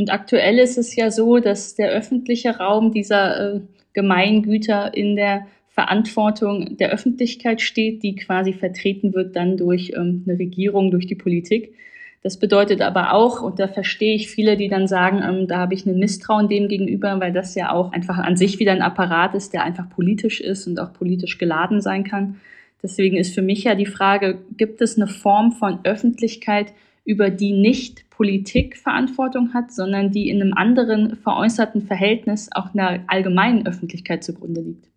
Und 0.00 0.10
aktuell 0.10 0.58
ist 0.58 0.78
es 0.78 0.96
ja 0.96 1.10
so, 1.10 1.40
dass 1.40 1.74
der 1.74 1.90
öffentliche 1.90 2.56
Raum 2.56 2.90
dieser 2.90 3.56
äh, 3.56 3.60
Gemeingüter 3.92 4.94
in 4.94 5.14
der 5.14 5.46
Verantwortung 5.68 6.78
der 6.78 6.88
Öffentlichkeit 6.90 7.60
steht, 7.60 8.02
die 8.02 8.14
quasi 8.14 8.54
vertreten 8.54 9.12
wird 9.12 9.36
dann 9.36 9.58
durch 9.58 9.92
ähm, 9.94 10.24
eine 10.26 10.38
Regierung, 10.38 10.90
durch 10.90 11.06
die 11.06 11.16
Politik. 11.16 11.74
Das 12.22 12.38
bedeutet 12.38 12.80
aber 12.80 13.12
auch, 13.12 13.42
und 13.42 13.58
da 13.60 13.68
verstehe 13.68 14.14
ich 14.14 14.30
viele, 14.30 14.56
die 14.56 14.68
dann 14.68 14.88
sagen, 14.88 15.20
ähm, 15.22 15.46
da 15.46 15.58
habe 15.58 15.74
ich 15.74 15.84
ein 15.84 15.98
Misstrauen 15.98 16.48
dem 16.48 16.68
gegenüber, 16.68 17.20
weil 17.20 17.34
das 17.34 17.54
ja 17.54 17.70
auch 17.70 17.92
einfach 17.92 18.16
an 18.16 18.38
sich 18.38 18.58
wieder 18.58 18.72
ein 18.72 18.80
Apparat 18.80 19.34
ist, 19.34 19.52
der 19.52 19.64
einfach 19.64 19.90
politisch 19.90 20.40
ist 20.40 20.66
und 20.66 20.80
auch 20.80 20.94
politisch 20.94 21.36
geladen 21.36 21.82
sein 21.82 22.04
kann. 22.04 22.40
Deswegen 22.82 23.18
ist 23.18 23.34
für 23.34 23.42
mich 23.42 23.64
ja 23.64 23.74
die 23.74 23.84
Frage, 23.84 24.38
gibt 24.56 24.80
es 24.80 24.96
eine 24.96 25.08
Form 25.08 25.52
von 25.52 25.80
Öffentlichkeit, 25.84 26.72
über 27.04 27.28
die 27.28 27.52
nicht 27.52 28.06
Politik 28.20 28.76
Verantwortung 28.76 29.54
hat, 29.54 29.72
sondern 29.72 30.10
die 30.10 30.28
in 30.28 30.42
einem 30.42 30.52
anderen 30.52 31.16
veräußerten 31.16 31.80
Verhältnis 31.80 32.50
auch 32.52 32.74
einer 32.74 33.02
allgemeinen 33.06 33.66
Öffentlichkeit 33.66 34.22
zugrunde 34.22 34.60
liegt? 34.60 34.90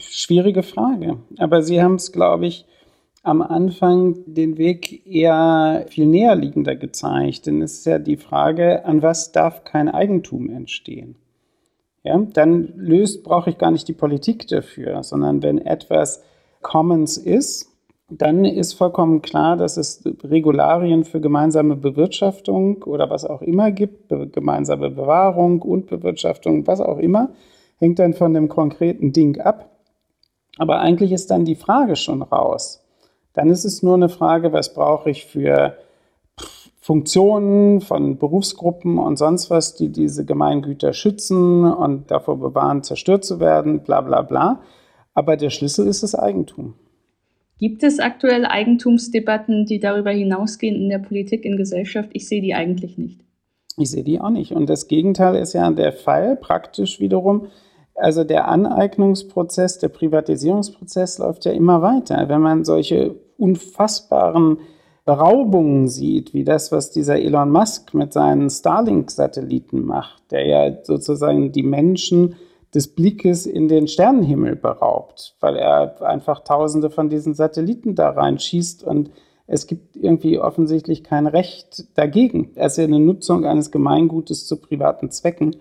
Schwierige 0.00 0.64
Frage. 0.64 1.18
Aber 1.36 1.62
Sie 1.62 1.80
haben 1.80 1.94
es, 1.94 2.10
glaube 2.10 2.48
ich, 2.48 2.66
am 3.22 3.42
Anfang 3.42 4.16
den 4.26 4.58
Weg 4.58 5.06
eher 5.06 5.86
viel 5.88 6.06
näher 6.06 6.34
liegender 6.34 6.74
gezeigt. 6.74 7.46
Denn 7.46 7.62
es 7.62 7.74
ist 7.74 7.86
ja 7.86 8.00
die 8.00 8.16
Frage, 8.16 8.84
an 8.84 9.02
was 9.02 9.30
darf 9.30 9.62
kein 9.62 9.88
Eigentum 9.88 10.50
entstehen? 10.50 11.14
Ja, 12.02 12.18
dann 12.18 12.72
löst, 12.74 13.22
brauche 13.22 13.50
ich 13.50 13.58
gar 13.58 13.70
nicht 13.70 13.86
die 13.86 13.92
Politik 13.92 14.48
dafür, 14.48 15.04
sondern 15.04 15.44
wenn 15.44 15.58
etwas 15.58 16.24
Commons 16.60 17.18
ist, 17.18 17.68
dann 18.10 18.46
ist 18.46 18.72
vollkommen 18.72 19.20
klar, 19.20 19.56
dass 19.56 19.76
es 19.76 20.02
Regularien 20.24 21.04
für 21.04 21.20
gemeinsame 21.20 21.76
Bewirtschaftung 21.76 22.82
oder 22.84 23.10
was 23.10 23.26
auch 23.26 23.42
immer 23.42 23.70
gibt, 23.70 24.08
gemeinsame 24.32 24.90
Bewahrung 24.90 25.60
und 25.60 25.86
Bewirtschaftung, 25.86 26.66
was 26.66 26.80
auch 26.80 26.98
immer, 26.98 27.30
hängt 27.76 27.98
dann 27.98 28.14
von 28.14 28.32
dem 28.32 28.48
konkreten 28.48 29.12
Ding 29.12 29.38
ab. 29.40 29.70
Aber 30.56 30.80
eigentlich 30.80 31.12
ist 31.12 31.30
dann 31.30 31.44
die 31.44 31.54
Frage 31.54 31.96
schon 31.96 32.22
raus. 32.22 32.82
Dann 33.34 33.50
ist 33.50 33.64
es 33.64 33.82
nur 33.82 33.94
eine 33.94 34.08
Frage, 34.08 34.52
was 34.52 34.72
brauche 34.72 35.10
ich 35.10 35.26
für 35.26 35.76
Funktionen 36.80 37.82
von 37.82 38.16
Berufsgruppen 38.16 38.98
und 38.98 39.18
sonst 39.18 39.50
was, 39.50 39.74
die 39.74 39.90
diese 39.90 40.24
Gemeingüter 40.24 40.94
schützen 40.94 41.70
und 41.70 42.10
davor 42.10 42.38
bewahren, 42.38 42.82
zerstört 42.82 43.26
zu 43.26 43.38
werden, 43.38 43.80
bla 43.80 44.00
bla 44.00 44.22
bla. 44.22 44.62
Aber 45.12 45.36
der 45.36 45.50
Schlüssel 45.50 45.86
ist 45.86 46.02
das 46.02 46.14
Eigentum. 46.14 46.74
Gibt 47.58 47.82
es 47.82 47.98
aktuell 47.98 48.46
Eigentumsdebatten, 48.46 49.66
die 49.66 49.80
darüber 49.80 50.10
hinausgehen 50.10 50.76
in 50.76 50.88
der 50.88 51.00
Politik, 51.00 51.44
in 51.44 51.56
Gesellschaft? 51.56 52.10
Ich 52.12 52.28
sehe 52.28 52.40
die 52.40 52.54
eigentlich 52.54 52.96
nicht. 52.98 53.20
Ich 53.76 53.90
sehe 53.90 54.04
die 54.04 54.20
auch 54.20 54.30
nicht. 54.30 54.52
Und 54.52 54.68
das 54.68 54.86
Gegenteil 54.86 55.34
ist 55.36 55.54
ja 55.54 55.68
der 55.70 55.92
Fall, 55.92 56.36
praktisch 56.36 57.00
wiederum. 57.00 57.48
Also 57.94 58.22
der 58.22 58.46
Aneignungsprozess, 58.46 59.78
der 59.78 59.88
Privatisierungsprozess 59.88 61.18
läuft 61.18 61.44
ja 61.46 61.52
immer 61.52 61.82
weiter. 61.82 62.28
Wenn 62.28 62.40
man 62.40 62.64
solche 62.64 63.16
unfassbaren 63.38 64.58
Beraubungen 65.04 65.88
sieht, 65.88 66.34
wie 66.34 66.44
das, 66.44 66.70
was 66.70 66.92
dieser 66.92 67.18
Elon 67.18 67.50
Musk 67.50 67.94
mit 67.94 68.12
seinen 68.12 68.50
Starlink-Satelliten 68.50 69.84
macht, 69.84 70.30
der 70.30 70.46
ja 70.46 70.84
sozusagen 70.84 71.50
die 71.50 71.62
Menschen 71.62 72.36
des 72.74 72.88
Blickes 72.88 73.46
in 73.46 73.68
den 73.68 73.88
Sternenhimmel 73.88 74.56
beraubt, 74.56 75.36
weil 75.40 75.56
er 75.56 76.02
einfach 76.02 76.40
tausende 76.40 76.90
von 76.90 77.08
diesen 77.08 77.34
Satelliten 77.34 77.94
da 77.94 78.10
reinschießt 78.10 78.84
und 78.84 79.10
es 79.46 79.66
gibt 79.66 79.96
irgendwie 79.96 80.38
offensichtlich 80.38 81.02
kein 81.02 81.26
Recht 81.26 81.86
dagegen. 81.96 82.50
Es 82.54 82.72
ist 82.72 82.76
ja 82.78 82.84
eine 82.84 83.00
Nutzung 83.00 83.46
eines 83.46 83.70
Gemeingutes 83.70 84.46
zu 84.46 84.60
privaten 84.60 85.10
Zwecken. 85.10 85.56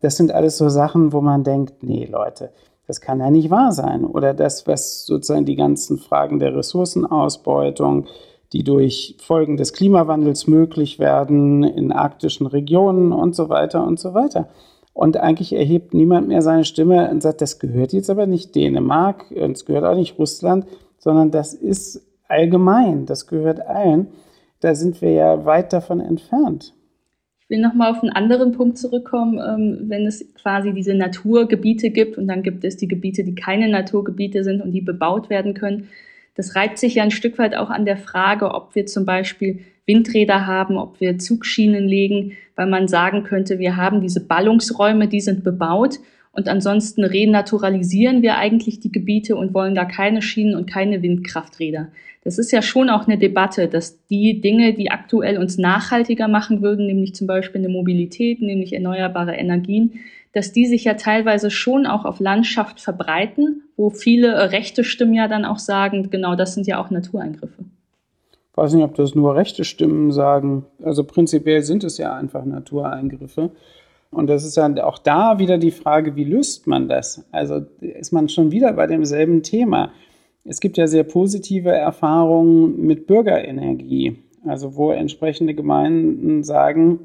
Das 0.00 0.18
sind 0.18 0.32
alles 0.32 0.58
so 0.58 0.68
Sachen, 0.68 1.14
wo 1.14 1.22
man 1.22 1.42
denkt, 1.42 1.82
nee 1.82 2.04
Leute, 2.04 2.52
das 2.86 3.00
kann 3.00 3.20
ja 3.20 3.30
nicht 3.30 3.48
wahr 3.48 3.72
sein. 3.72 4.04
Oder 4.04 4.34
das, 4.34 4.66
was 4.66 5.06
sozusagen 5.06 5.46
die 5.46 5.56
ganzen 5.56 5.96
Fragen 5.96 6.40
der 6.40 6.54
Ressourcenausbeutung, 6.54 8.06
die 8.52 8.64
durch 8.64 9.16
Folgen 9.18 9.56
des 9.56 9.72
Klimawandels 9.72 10.46
möglich 10.46 10.98
werden 10.98 11.64
in 11.64 11.90
arktischen 11.90 12.46
Regionen 12.46 13.12
und 13.12 13.34
so 13.34 13.48
weiter 13.48 13.82
und 13.86 13.98
so 13.98 14.12
weiter. 14.12 14.48
Und 14.94 15.16
eigentlich 15.16 15.54
erhebt 15.54 15.94
niemand 15.94 16.28
mehr 16.28 16.42
seine 16.42 16.64
Stimme 16.64 17.10
und 17.10 17.22
sagt, 17.22 17.40
das 17.40 17.58
gehört 17.58 17.92
jetzt 17.92 18.10
aber 18.10 18.26
nicht 18.26 18.54
Dänemark 18.54 19.30
und 19.30 19.56
es 19.56 19.64
gehört 19.64 19.84
auch 19.84 19.96
nicht 19.96 20.18
Russland, 20.18 20.66
sondern 20.98 21.30
das 21.30 21.54
ist 21.54 22.06
allgemein, 22.28 23.06
das 23.06 23.26
gehört 23.26 23.60
allen. 23.60 24.08
Da 24.60 24.74
sind 24.74 25.00
wir 25.00 25.12
ja 25.12 25.44
weit 25.44 25.72
davon 25.72 26.00
entfernt. 26.00 26.74
Ich 27.40 27.50
will 27.50 27.60
nochmal 27.60 27.90
auf 27.90 28.02
einen 28.02 28.12
anderen 28.12 28.52
Punkt 28.52 28.78
zurückkommen, 28.78 29.38
ähm, 29.38 29.90
wenn 29.90 30.06
es 30.06 30.32
quasi 30.34 30.72
diese 30.72 30.94
Naturgebiete 30.94 31.90
gibt 31.90 32.16
und 32.16 32.28
dann 32.28 32.42
gibt 32.42 32.64
es 32.64 32.76
die 32.76 32.88
Gebiete, 32.88 33.24
die 33.24 33.34
keine 33.34 33.68
Naturgebiete 33.68 34.44
sind 34.44 34.62
und 34.62 34.72
die 34.72 34.80
bebaut 34.80 35.30
werden 35.30 35.54
können. 35.54 35.88
Das 36.34 36.56
reibt 36.56 36.78
sich 36.78 36.96
ja 36.96 37.02
ein 37.02 37.10
Stück 37.10 37.38
weit 37.38 37.54
auch 37.54 37.70
an 37.70 37.84
der 37.84 37.96
Frage, 37.96 38.54
ob 38.54 38.74
wir 38.74 38.86
zum 38.86 39.04
Beispiel 39.04 39.60
Windräder 39.86 40.46
haben, 40.46 40.76
ob 40.76 41.00
wir 41.00 41.18
Zugschienen 41.18 41.86
legen, 41.86 42.32
weil 42.56 42.66
man 42.66 42.88
sagen 42.88 43.24
könnte, 43.24 43.58
wir 43.58 43.76
haben 43.76 44.00
diese 44.00 44.24
Ballungsräume, 44.24 45.08
die 45.08 45.20
sind 45.20 45.44
bebaut 45.44 45.98
und 46.32 46.48
ansonsten 46.48 47.04
renaturalisieren 47.04 48.22
wir 48.22 48.36
eigentlich 48.36 48.80
die 48.80 48.92
Gebiete 48.92 49.36
und 49.36 49.52
wollen 49.52 49.74
da 49.74 49.84
keine 49.84 50.22
Schienen 50.22 50.54
und 50.54 50.66
keine 50.66 51.02
Windkrafträder. 51.02 51.88
Das 52.24 52.38
ist 52.38 52.52
ja 52.52 52.62
schon 52.62 52.88
auch 52.88 53.06
eine 53.06 53.18
Debatte, 53.18 53.68
dass 53.68 54.06
die 54.06 54.40
Dinge, 54.40 54.74
die 54.74 54.90
aktuell 54.90 55.38
uns 55.38 55.58
nachhaltiger 55.58 56.28
machen 56.28 56.62
würden, 56.62 56.86
nämlich 56.86 57.14
zum 57.14 57.26
Beispiel 57.26 57.60
eine 57.60 57.68
Mobilität, 57.68 58.40
nämlich 58.40 58.72
erneuerbare 58.72 59.34
Energien, 59.34 60.00
dass 60.32 60.52
die 60.52 60.66
sich 60.66 60.84
ja 60.84 60.94
teilweise 60.94 61.50
schon 61.50 61.86
auch 61.86 62.04
auf 62.04 62.20
Landschaft 62.20 62.80
verbreiten, 62.80 63.62
wo 63.76 63.90
viele 63.90 64.50
rechte 64.50 64.84
Stimmen 64.84 65.14
ja 65.14 65.28
dann 65.28 65.44
auch 65.44 65.58
sagen, 65.58 66.10
genau 66.10 66.36
das 66.36 66.54
sind 66.54 66.66
ja 66.66 66.82
auch 66.82 66.90
Natureingriffe. 66.90 67.64
Ich 68.50 68.56
weiß 68.56 68.74
nicht, 68.74 68.84
ob 68.84 68.94
das 68.94 69.14
nur 69.14 69.34
rechte 69.34 69.64
Stimmen 69.64 70.12
sagen. 70.12 70.66
Also 70.82 71.04
prinzipiell 71.04 71.62
sind 71.62 71.84
es 71.84 71.98
ja 71.98 72.14
einfach 72.14 72.44
Natureingriffe. 72.44 73.50
Und 74.10 74.26
das 74.26 74.44
ist 74.44 74.58
ja 74.58 74.84
auch 74.84 74.98
da 74.98 75.38
wieder 75.38 75.56
die 75.56 75.70
Frage, 75.70 76.16
wie 76.16 76.24
löst 76.24 76.66
man 76.66 76.86
das? 76.86 77.24
Also 77.32 77.62
ist 77.80 78.12
man 78.12 78.28
schon 78.28 78.50
wieder 78.52 78.74
bei 78.74 78.86
demselben 78.86 79.42
Thema. 79.42 79.90
Es 80.44 80.60
gibt 80.60 80.76
ja 80.76 80.86
sehr 80.86 81.04
positive 81.04 81.70
Erfahrungen 81.70 82.84
mit 82.84 83.06
Bürgerenergie, 83.06 84.18
also 84.44 84.76
wo 84.76 84.92
entsprechende 84.92 85.54
Gemeinden 85.54 86.42
sagen, 86.42 87.00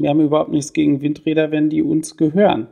wir 0.00 0.10
haben 0.10 0.20
überhaupt 0.20 0.50
nichts 0.50 0.72
gegen 0.72 1.00
Windräder, 1.00 1.50
wenn 1.50 1.70
die 1.70 1.82
uns 1.82 2.16
gehören. 2.16 2.68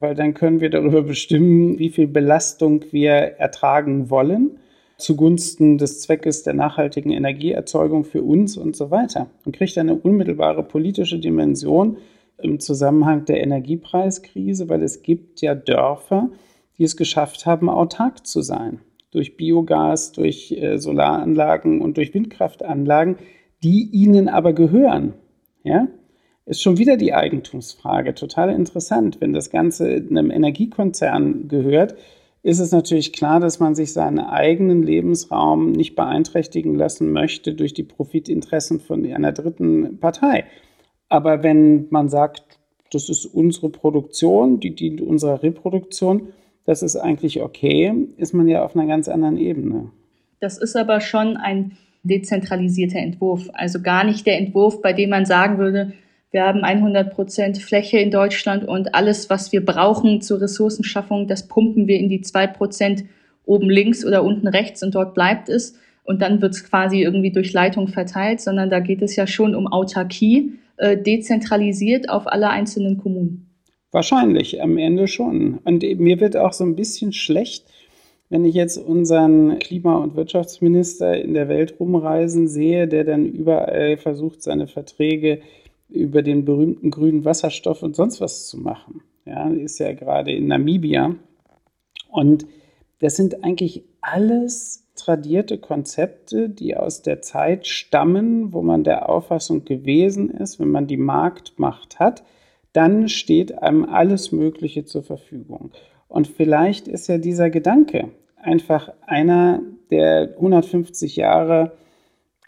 Weil 0.00 0.14
dann 0.14 0.34
können 0.34 0.60
wir 0.60 0.70
darüber 0.70 1.02
bestimmen, 1.02 1.78
wie 1.78 1.90
viel 1.90 2.06
Belastung 2.06 2.84
wir 2.92 3.12
ertragen 3.12 4.10
wollen 4.10 4.58
zugunsten 4.98 5.78
des 5.78 6.00
Zweckes 6.00 6.42
der 6.42 6.54
nachhaltigen 6.54 7.12
Energieerzeugung 7.12 8.04
für 8.04 8.22
uns 8.22 8.56
und 8.56 8.76
so 8.76 8.90
weiter. 8.90 9.30
Und 9.44 9.56
kriegt 9.56 9.78
eine 9.78 9.94
unmittelbare 9.94 10.64
politische 10.64 11.18
Dimension 11.18 11.96
im 12.36 12.60
Zusammenhang 12.60 13.24
der 13.24 13.40
Energiepreiskrise, 13.40 14.68
weil 14.68 14.82
es 14.82 15.02
gibt 15.02 15.40
ja 15.40 15.54
Dörfer, 15.54 16.30
die 16.76 16.84
es 16.84 16.96
geschafft 16.96 17.46
haben, 17.46 17.70
autark 17.70 18.26
zu 18.26 18.42
sein. 18.42 18.80
Durch 19.10 19.36
Biogas, 19.36 20.12
durch 20.12 20.52
äh, 20.52 20.78
Solaranlagen 20.78 21.80
und 21.80 21.96
durch 21.96 22.12
Windkraftanlagen, 22.12 23.16
die 23.62 23.88
ihnen 23.92 24.28
aber 24.28 24.52
gehören. 24.52 25.14
Ja? 25.62 25.88
Ist 26.48 26.62
schon 26.62 26.78
wieder 26.78 26.96
die 26.96 27.12
Eigentumsfrage. 27.12 28.14
Total 28.14 28.48
interessant. 28.48 29.20
Wenn 29.20 29.34
das 29.34 29.50
Ganze 29.50 30.02
einem 30.10 30.30
Energiekonzern 30.30 31.46
gehört, 31.46 31.94
ist 32.42 32.58
es 32.58 32.72
natürlich 32.72 33.12
klar, 33.12 33.38
dass 33.38 33.60
man 33.60 33.74
sich 33.74 33.92
seinen 33.92 34.18
eigenen 34.18 34.82
Lebensraum 34.82 35.72
nicht 35.72 35.94
beeinträchtigen 35.94 36.74
lassen 36.74 37.12
möchte 37.12 37.52
durch 37.52 37.74
die 37.74 37.82
Profitinteressen 37.82 38.80
von 38.80 39.04
einer 39.04 39.32
dritten 39.32 39.98
Partei. 40.00 40.46
Aber 41.10 41.42
wenn 41.42 41.86
man 41.90 42.08
sagt, 42.08 42.58
das 42.92 43.10
ist 43.10 43.26
unsere 43.26 43.68
Produktion, 43.68 44.58
die 44.58 44.74
dient 44.74 45.02
unserer 45.02 45.42
Reproduktion, 45.42 46.28
das 46.64 46.82
ist 46.82 46.96
eigentlich 46.96 47.42
okay, 47.42 47.92
ist 48.16 48.32
man 48.32 48.48
ja 48.48 48.64
auf 48.64 48.74
einer 48.74 48.86
ganz 48.86 49.08
anderen 49.08 49.36
Ebene. 49.36 49.90
Das 50.40 50.56
ist 50.56 50.76
aber 50.76 51.02
schon 51.02 51.36
ein 51.36 51.76
dezentralisierter 52.04 53.00
Entwurf. 53.00 53.50
Also 53.52 53.82
gar 53.82 54.04
nicht 54.04 54.26
der 54.26 54.38
Entwurf, 54.38 54.80
bei 54.80 54.94
dem 54.94 55.10
man 55.10 55.26
sagen 55.26 55.58
würde, 55.58 55.92
wir 56.30 56.42
haben 56.42 56.62
100 56.62 57.14
Prozent 57.14 57.58
Fläche 57.58 57.98
in 57.98 58.10
Deutschland 58.10 58.66
und 58.66 58.94
alles, 58.94 59.30
was 59.30 59.50
wir 59.52 59.64
brauchen 59.64 60.20
zur 60.20 60.40
Ressourcenschaffung, 60.40 61.26
das 61.26 61.48
pumpen 61.48 61.86
wir 61.86 61.98
in 61.98 62.08
die 62.08 62.20
zwei 62.20 62.46
Prozent 62.46 63.04
oben 63.44 63.70
links 63.70 64.04
oder 64.04 64.22
unten 64.22 64.46
rechts 64.46 64.82
und 64.82 64.94
dort 64.94 65.14
bleibt 65.14 65.48
es. 65.48 65.78
Und 66.04 66.22
dann 66.22 66.40
wird 66.40 66.54
es 66.54 66.64
quasi 66.64 67.02
irgendwie 67.02 67.32
durch 67.32 67.52
Leitung 67.52 67.88
verteilt, 67.88 68.40
sondern 68.40 68.70
da 68.70 68.80
geht 68.80 69.02
es 69.02 69.16
ja 69.16 69.26
schon 69.26 69.54
um 69.54 69.66
Autarkie, 69.66 70.54
äh, 70.78 70.96
dezentralisiert 70.96 72.08
auf 72.08 72.26
alle 72.26 72.48
einzelnen 72.48 72.98
Kommunen. 72.98 73.50
Wahrscheinlich, 73.90 74.62
am 74.62 74.78
Ende 74.78 75.06
schon. 75.06 75.58
Und 75.64 75.82
mir 75.82 76.20
wird 76.20 76.36
auch 76.36 76.52
so 76.52 76.64
ein 76.64 76.76
bisschen 76.76 77.12
schlecht, 77.12 77.66
wenn 78.30 78.44
ich 78.44 78.54
jetzt 78.54 78.76
unseren 78.76 79.58
Klima- 79.58 79.96
und 79.96 80.14
Wirtschaftsminister 80.14 81.16
in 81.16 81.32
der 81.32 81.48
Welt 81.48 81.74
rumreisen 81.80 82.48
sehe, 82.48 82.86
der 82.86 83.04
dann 83.04 83.24
überall 83.24 83.96
versucht, 83.96 84.42
seine 84.42 84.66
Verträge 84.66 85.40
über 85.88 86.22
den 86.22 86.44
berühmten 86.44 86.90
grünen 86.90 87.24
Wasserstoff 87.24 87.82
und 87.82 87.96
sonst 87.96 88.20
was 88.20 88.46
zu 88.46 88.58
machen. 88.58 89.02
Ja, 89.24 89.48
ist 89.48 89.78
ja 89.78 89.92
gerade 89.92 90.32
in 90.32 90.46
Namibia. 90.46 91.14
Und 92.10 92.46
das 93.00 93.16
sind 93.16 93.44
eigentlich 93.44 93.84
alles 94.00 94.86
tradierte 94.94 95.58
Konzepte, 95.58 96.48
die 96.48 96.76
aus 96.76 97.02
der 97.02 97.22
Zeit 97.22 97.66
stammen, 97.66 98.52
wo 98.52 98.62
man 98.62 98.84
der 98.84 99.08
Auffassung 99.08 99.64
gewesen 99.64 100.30
ist, 100.30 100.58
wenn 100.58 100.70
man 100.70 100.86
die 100.86 100.96
Marktmacht 100.96 101.98
hat, 101.98 102.24
dann 102.72 103.08
steht 103.08 103.62
einem 103.62 103.84
alles 103.84 104.32
Mögliche 104.32 104.84
zur 104.84 105.02
Verfügung. 105.02 105.70
Und 106.08 106.26
vielleicht 106.26 106.88
ist 106.88 107.06
ja 107.06 107.18
dieser 107.18 107.50
Gedanke 107.50 108.10
einfach 108.36 108.92
einer, 109.06 109.62
der 109.90 110.34
150 110.36 111.16
Jahre 111.16 111.72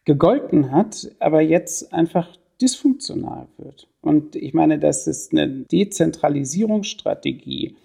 gegolten 0.04 0.72
hat, 0.72 1.10
aber 1.20 1.40
jetzt 1.40 1.92
einfach 1.92 2.36
dysfunktional 2.60 3.46
wird. 3.58 3.88
Und 4.00 4.34
ich 4.36 4.54
meine, 4.54 4.78
dass 4.78 5.06
es 5.06 5.30
eine 5.32 5.48
Dezentralisierungsstrategie 5.48 7.76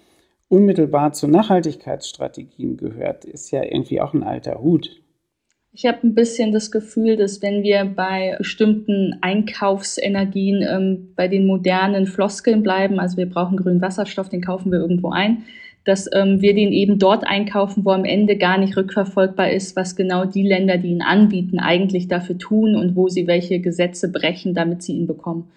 unmittelbar 0.48 1.14
zu 1.14 1.28
Nachhaltigkeitsstrategien 1.28 2.78
gehört, 2.78 3.26
ist 3.26 3.52
ja 3.52 3.64
irgendwie 3.64 4.00
auch 4.02 4.14
ein 4.14 4.24
alter 4.24 4.62
Hut. 4.62 5.02
Ich 5.78 5.86
habe 5.86 6.08
ein 6.08 6.16
bisschen 6.16 6.54
das 6.54 6.72
Gefühl, 6.72 7.18
dass 7.18 7.42
wenn 7.42 7.62
wir 7.62 7.84
bei 7.84 8.36
bestimmten 8.38 9.18
Einkaufsenergien 9.20 10.62
ähm, 10.62 11.12
bei 11.18 11.28
den 11.28 11.46
modernen 11.46 12.08
Floskeln 12.08 12.64
bleiben, 12.64 12.98
also 12.98 13.18
wir 13.18 13.30
brauchen 13.30 13.58
grünen 13.58 13.82
Wasserstoff, 13.82 14.30
den 14.30 14.42
kaufen 14.42 14.72
wir 14.72 14.80
irgendwo 14.80 15.10
ein, 15.10 15.44
dass 15.86 16.10
ähm, 16.14 16.42
wir 16.42 16.54
den 16.56 16.74
eben 16.74 17.00
dort 17.00 17.26
einkaufen, 17.26 17.86
wo 17.86 17.92
am 17.92 18.06
Ende 18.06 18.38
gar 18.38 18.58
nicht 18.58 18.76
rückverfolgbar 18.76 19.52
ist, 19.52 19.76
was 19.76 19.96
genau 19.96 20.26
die 20.26 20.46
Länder, 20.46 20.78
die 20.78 20.90
ihn 20.90 21.04
anbieten, 21.04 21.60
eigentlich 21.60 22.08
dafür 22.08 22.38
tun 22.38 22.76
und 22.76 22.96
wo 22.96 23.08
sie 23.08 23.28
welche 23.28 23.60
Gesetze 23.60 24.12
brechen, 24.12 24.56
damit 24.56 24.82
sie 24.82 24.94
ihn 24.94 25.08
bekommen. 25.08 25.48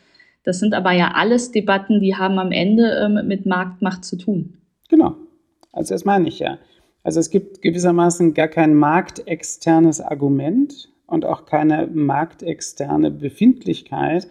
Das 0.44 0.60
sind 0.60 0.74
aber 0.74 0.92
ja 0.92 1.12
alles 1.14 1.50
Debatten, 1.50 2.00
die 2.00 2.14
haben 2.14 2.38
am 2.38 2.52
Ende 2.52 3.04
ähm, 3.04 3.26
mit 3.26 3.46
Marktmacht 3.46 4.04
zu 4.04 4.16
tun. 4.16 4.54
Genau. 4.88 5.16
Also 5.72 5.94
das 5.94 6.04
meine 6.04 6.28
ich 6.28 6.38
ja. 6.38 6.58
Also 7.02 7.20
es 7.20 7.30
gibt 7.30 7.62
gewissermaßen 7.62 8.34
gar 8.34 8.48
kein 8.48 8.74
marktexternes 8.74 10.00
Argument 10.00 10.90
und 11.06 11.24
auch 11.24 11.46
keine 11.46 11.86
marktexterne 11.86 13.10
Befindlichkeit, 13.10 14.28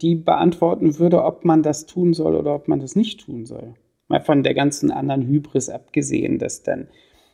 die 0.00 0.14
beantworten 0.14 0.98
würde, 0.98 1.24
ob 1.24 1.44
man 1.44 1.62
das 1.62 1.86
tun 1.86 2.14
soll 2.14 2.36
oder 2.36 2.54
ob 2.54 2.68
man 2.68 2.78
das 2.78 2.94
nicht 2.94 3.24
tun 3.24 3.44
soll. 3.44 3.74
Mal 4.12 4.20
von 4.20 4.42
der 4.42 4.52
ganzen 4.52 4.90
anderen 4.90 5.26
Hybris 5.26 5.70
abgesehen, 5.70 6.38
dass 6.38 6.62
dann 6.62 6.88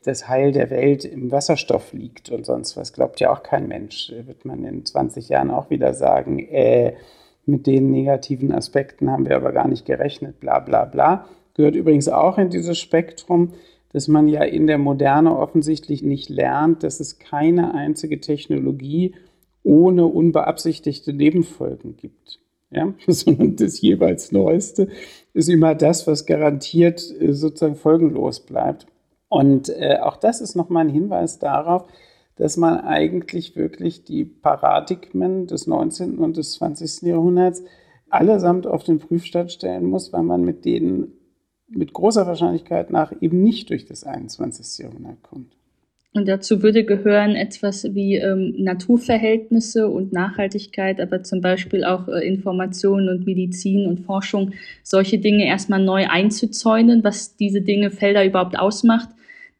das 0.04 0.28
Heil 0.28 0.52
der 0.52 0.70
Welt 0.70 1.04
im 1.04 1.32
Wasserstoff 1.32 1.92
liegt 1.92 2.30
und 2.30 2.46
sonst 2.46 2.76
was, 2.76 2.92
glaubt 2.92 3.18
ja 3.18 3.32
auch 3.32 3.42
kein 3.42 3.66
Mensch. 3.66 4.12
Wird 4.24 4.44
man 4.44 4.64
in 4.64 4.84
20 4.84 5.28
Jahren 5.28 5.50
auch 5.50 5.70
wieder 5.70 5.92
sagen, 5.92 6.38
äh, 6.38 6.94
mit 7.46 7.66
den 7.66 7.90
negativen 7.90 8.52
Aspekten 8.52 9.10
haben 9.10 9.28
wir 9.28 9.34
aber 9.34 9.50
gar 9.50 9.66
nicht 9.66 9.86
gerechnet, 9.86 10.38
bla 10.38 10.60
bla 10.60 10.84
bla. 10.84 11.28
gehört 11.54 11.74
übrigens 11.74 12.08
auch 12.08 12.38
in 12.38 12.48
dieses 12.48 12.78
Spektrum, 12.78 13.54
dass 13.92 14.06
man 14.06 14.28
ja 14.28 14.44
in 14.44 14.68
der 14.68 14.78
Moderne 14.78 15.36
offensichtlich 15.36 16.04
nicht 16.04 16.28
lernt, 16.28 16.84
dass 16.84 17.00
es 17.00 17.18
keine 17.18 17.74
einzige 17.74 18.20
Technologie 18.20 19.16
ohne 19.64 20.06
unbeabsichtigte 20.06 21.12
Nebenfolgen 21.12 21.96
gibt. 21.96 22.38
Ja, 22.70 22.92
sondern 23.06 23.56
das 23.56 23.80
jeweils 23.80 24.30
Neueste 24.32 24.88
ist 25.32 25.48
immer 25.48 25.74
das, 25.74 26.06
was 26.06 26.26
garantiert 26.26 27.02
äh, 27.20 27.32
sozusagen 27.32 27.76
folgenlos 27.76 28.40
bleibt. 28.40 28.86
Und 29.28 29.68
äh, 29.68 29.98
auch 30.00 30.16
das 30.16 30.40
ist 30.40 30.54
nochmal 30.54 30.86
ein 30.86 30.92
Hinweis 30.92 31.38
darauf, 31.38 31.86
dass 32.36 32.56
man 32.56 32.80
eigentlich 32.80 33.56
wirklich 33.56 34.04
die 34.04 34.24
Paradigmen 34.24 35.46
des 35.46 35.66
19. 35.66 36.18
und 36.18 36.36
des 36.36 36.52
20. 36.52 37.02
Jahrhunderts 37.02 37.62
allesamt 38.10 38.66
auf 38.66 38.84
den 38.84 39.00
Prüfstand 39.00 39.52
stellen 39.52 39.86
muss, 39.86 40.12
weil 40.12 40.22
man 40.22 40.42
mit 40.42 40.64
denen 40.64 41.12
mit 41.68 41.92
großer 41.92 42.26
Wahrscheinlichkeit 42.26 42.90
nach 42.90 43.12
eben 43.20 43.42
nicht 43.42 43.68
durch 43.70 43.84
das 43.84 44.04
21. 44.04 44.84
Jahrhundert 44.84 45.22
kommt. 45.22 45.54
Und 46.14 46.26
dazu 46.26 46.62
würde 46.62 46.84
gehören 46.84 47.36
etwas 47.36 47.94
wie 47.94 48.16
ähm, 48.16 48.54
Naturverhältnisse 48.56 49.88
und 49.88 50.12
Nachhaltigkeit, 50.12 51.00
aber 51.00 51.22
zum 51.22 51.42
Beispiel 51.42 51.84
auch 51.84 52.08
äh, 52.08 52.26
Information 52.26 53.08
und 53.08 53.26
Medizin 53.26 53.86
und 53.86 54.00
Forschung, 54.00 54.52
solche 54.82 55.18
Dinge 55.18 55.46
erstmal 55.46 55.84
neu 55.84 56.06
einzuzäunen, 56.08 57.04
was 57.04 57.36
diese 57.36 57.60
Dinge, 57.60 57.90
Felder 57.90 58.24
überhaupt 58.24 58.58
ausmacht 58.58 59.10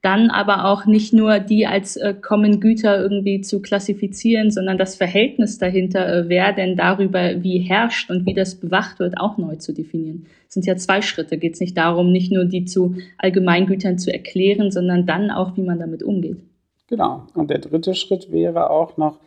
dann 0.03 0.31
aber 0.31 0.67
auch 0.67 0.87
nicht 0.87 1.13
nur 1.13 1.41
die 1.41 1.67
als 1.67 1.97
äh, 1.97 2.15
Common 2.15 2.61
Güter 2.61 3.01
irgendwie 3.01 3.41
zu 3.41 3.61
klassifizieren, 3.61 4.51
sondern 4.51 4.79
das 4.79 4.95
Verhältnis 4.95 5.59
dahinter, 5.59 6.07
äh, 6.07 6.29
wer 6.29 6.53
denn 6.53 6.77
darüber 6.77 7.43
wie 7.43 7.59
herrscht 7.59 8.09
und 8.11 8.25
wie 8.25 8.35
das 8.35 8.55
bewacht 8.55 9.01
wird, 9.01 9.19
auch 9.19 9.39
neu 9.39 9.57
zu 9.57 9.75
definieren. 9.75 10.27
Es 10.47 10.55
sind 10.55 10.67
ja 10.67 10.77
zwei 10.77 11.03
Schritte. 11.03 11.37
Geht 11.37 11.55
es 11.55 11.61
nicht 11.61 11.77
darum, 11.77 12.13
nicht 12.13 12.31
nur 12.31 12.45
die 12.45 12.65
zu 12.65 12.95
Allgemeingütern 13.19 13.99
zu 13.99 14.13
erklären, 14.13 14.71
sondern 14.71 15.05
dann 15.05 15.31
auch, 15.31 15.57
wie 15.57 15.63
man 15.63 15.81
damit 15.81 16.05
umgeht. 16.05 16.39
Genau. 16.87 17.27
Und 17.35 17.51
der 17.51 17.59
dritte 17.59 17.95
Schritt 17.95 18.31
wäre 18.31 18.71
auch 18.71 18.97
noch, 18.97 19.19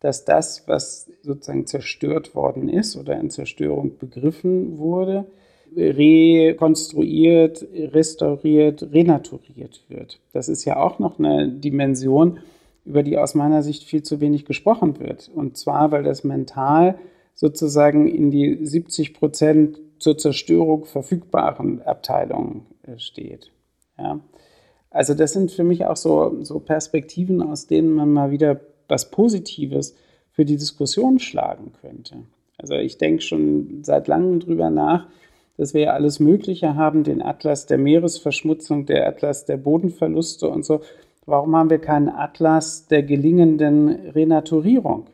dass 0.00 0.24
das, 0.24 0.64
was 0.66 1.10
sozusagen 1.22 1.66
zerstört 1.66 2.34
worden 2.34 2.68
ist 2.68 2.96
oder 2.96 3.18
in 3.18 3.30
Zerstörung 3.30 3.96
begriffen 3.98 4.76
wurde, 4.76 5.26
rekonstruiert, 5.76 7.66
restauriert, 7.74 8.88
renaturiert 8.92 9.82
wird. 9.88 10.18
Das 10.32 10.48
ist 10.48 10.64
ja 10.64 10.78
auch 10.78 10.98
noch 10.98 11.18
eine 11.18 11.48
Dimension, 11.48 12.38
über 12.84 13.02
die 13.02 13.18
aus 13.18 13.34
meiner 13.34 13.62
Sicht 13.62 13.84
viel 13.84 14.02
zu 14.02 14.20
wenig 14.20 14.44
gesprochen 14.46 14.98
wird. 15.00 15.30
Und 15.34 15.56
zwar, 15.56 15.90
weil 15.90 16.02
das 16.02 16.24
mental 16.24 16.98
sozusagen 17.34 18.08
in 18.08 18.30
die 18.30 18.64
70 18.64 19.12
Prozent 19.14 19.78
zur 19.98 20.16
Zerstörung 20.16 20.84
verfügbaren 20.86 21.82
Abteilungen 21.82 22.66
äh, 22.82 22.98
steht. 22.98 23.50
Ja. 23.98 24.20
Also 24.90 25.14
das 25.14 25.32
sind 25.32 25.50
für 25.50 25.64
mich 25.64 25.84
auch 25.84 25.96
so, 25.96 26.42
so 26.42 26.58
Perspektiven, 26.58 27.42
aus 27.42 27.66
denen 27.66 27.90
man 27.90 28.10
mal 28.10 28.30
wieder 28.30 28.60
was 28.88 29.10
Positives 29.10 29.94
für 30.32 30.44
die 30.44 30.56
Diskussion 30.56 31.18
schlagen 31.18 31.72
könnte. 31.80 32.16
Also 32.56 32.74
ich 32.74 32.96
denke 32.96 33.20
schon 33.20 33.82
seit 33.82 34.08
langem 34.08 34.40
drüber 34.40 34.70
nach, 34.70 35.06
dass 35.56 35.74
wir 35.74 35.82
ja 35.82 35.92
alles 35.92 36.20
Mögliche 36.20 36.74
haben, 36.74 37.04
den 37.04 37.22
Atlas 37.22 37.66
der 37.66 37.78
Meeresverschmutzung, 37.78 38.86
der 38.86 39.06
Atlas 39.06 39.44
der 39.46 39.56
Bodenverluste 39.56 40.48
und 40.48 40.64
so. 40.64 40.80
Warum 41.24 41.56
haben 41.56 41.70
wir 41.70 41.78
keinen 41.78 42.08
Atlas 42.08 42.86
der 42.86 43.02
gelingenden 43.02 43.88
Renaturierung? 43.88 45.06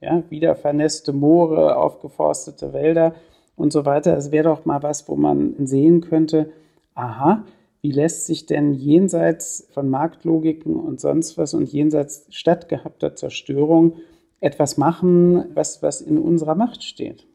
Ja, 0.00 0.22
wieder 0.28 0.54
vernässte 0.54 1.12
Moore, 1.12 1.76
aufgeforstete 1.76 2.72
Wälder 2.72 3.14
und 3.56 3.72
so 3.72 3.86
weiter. 3.86 4.16
Es 4.16 4.30
wäre 4.30 4.50
doch 4.50 4.64
mal 4.66 4.82
was, 4.82 5.08
wo 5.08 5.16
man 5.16 5.54
sehen 5.66 6.02
könnte, 6.02 6.50
aha, 6.94 7.44
wie 7.80 7.92
lässt 7.92 8.26
sich 8.26 8.46
denn 8.46 8.74
jenseits 8.74 9.68
von 9.72 9.88
Marktlogiken 9.88 10.76
und 10.76 11.00
sonst 11.00 11.38
was 11.38 11.54
und 11.54 11.72
jenseits 11.72 12.26
stattgehabter 12.30 13.14
Zerstörung 13.14 13.94
etwas 14.40 14.76
machen, 14.76 15.44
was, 15.54 15.82
was 15.82 16.00
in 16.00 16.18
unserer 16.18 16.54
Macht 16.54 16.82
steht? 16.82 17.26